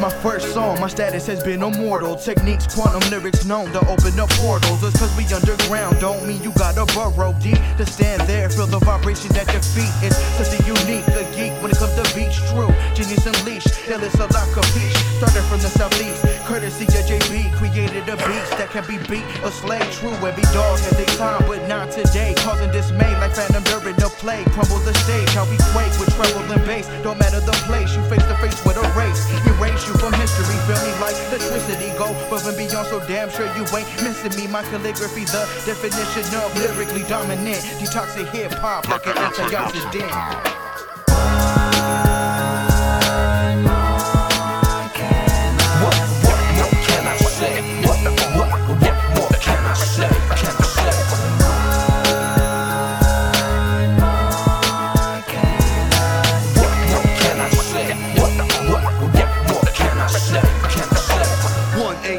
[0.00, 2.16] My first song, my status has been immortal.
[2.16, 4.80] Techniques, quantum lyrics known to open up portals.
[4.80, 8.48] Just cause we underground don't mean you gotta burrow deep to stand there.
[8.50, 9.92] Feel the vibration at your feet.
[10.02, 12.36] It's such a unique, a geek when it comes to beats.
[12.50, 13.74] True, genius unleashed.
[13.86, 14.96] Hell, it's a lot of peace.
[15.18, 17.52] Started from the southeast, courtesy of JB.
[17.54, 19.24] Created a beat that can be beat.
[19.44, 20.14] A slave, true.
[20.26, 22.34] Every dog has a time, but not today.
[22.38, 24.44] Causing dismay like Phantom during the play.
[24.50, 26.88] Crumble the stage, how we quake with treble and bass.
[27.02, 29.35] Don't matter the place, you face to face with a race.
[29.58, 31.88] Erase you from history, feel me like electricity.
[31.96, 34.46] Go above and beyond, so damn sure you ain't missing me.
[34.46, 37.62] My calligraphy, the definition of lyrically dominant.
[37.80, 40.65] Detoxing hip hop like an antioxidant.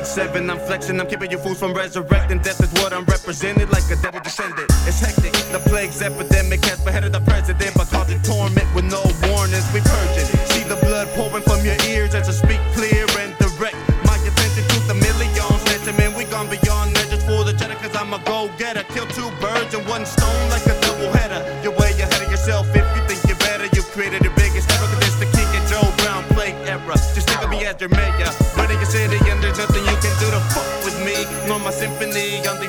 [0.07, 0.49] Seven.
[0.49, 2.39] I'm flexing, I'm keeping you fools from resurrecting.
[2.39, 4.71] Death is what I'm represented, like a dead descendant.
[4.87, 5.33] It's hectic.
[5.51, 9.67] The plague's epidemic has beheaded the president, but causing torment with no warnings.
[9.73, 10.27] We purge it.
[10.51, 13.75] See the blood pouring from your ears as I speak clear and direct.
[14.07, 15.67] My attention to the millions.
[15.87, 18.83] Man, we gone beyond measures for the cheddar, cause I'm a go getter.
[18.91, 21.39] Kill two birds in one stone like a double header.
[21.63, 23.71] You're way ahead of yourself if you think you're better.
[23.71, 26.99] You created the biggest error, cause it's the king and Joe Brown plague era.
[27.15, 28.35] Just think of me as your mayor.
[28.59, 29.15] Running your city,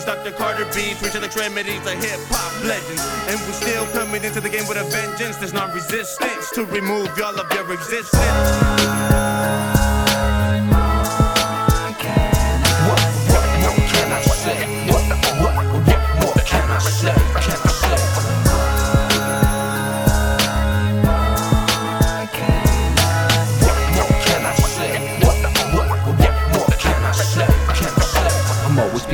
[0.08, 0.32] Dr.
[0.32, 3.04] Carter beats, reaching the remedies of hip hop legends.
[3.28, 5.36] And we're still coming into the game with a vengeance.
[5.36, 9.77] There's no resistance to remove y'all of your existence.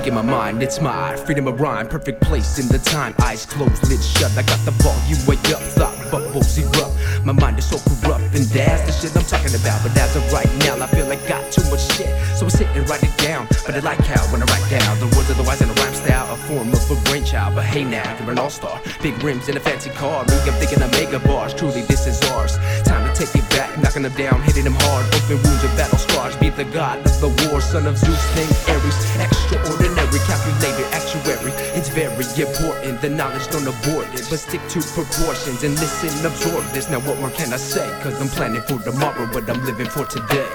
[0.05, 3.15] Speaking my mind, it's my freedom of rhyme, perfect place in the time.
[3.25, 4.31] Eyes closed, lids shut.
[4.37, 6.93] I got the volume way up, thought bubbles erupt.
[7.25, 9.81] My mind is so corrupt, and that's the shit I'm talking about.
[9.83, 12.49] But as of right now, I feel like I got too much shit, so I
[12.51, 13.49] sit and write it down.
[13.65, 15.73] But I like how when I write down the words of the wise in a
[15.73, 17.55] rhyme style, a form of a brainchild.
[17.55, 20.25] But hey now, you're an all-star, big rims in a fancy car.
[20.29, 21.55] Me, I'm thinking of mega bars.
[21.55, 22.59] Truly, this is ours.
[22.85, 25.07] Time take it back, knocking them down, hitting them hard.
[25.15, 26.37] Open wounds and battle scars.
[26.37, 28.99] Be the god of the war, son of Zeus, named Ares.
[29.23, 31.53] Extraordinary, calculated actuary.
[31.79, 33.01] It's very important.
[33.01, 36.91] The knowledge don't abort it, but stick to proportions and listen, absorb this.
[36.91, 37.87] Now, what more can I say?
[38.03, 40.51] Cause I'm planning for tomorrow, but I'm living for today.